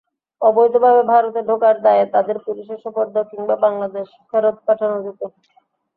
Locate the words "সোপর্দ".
2.83-3.15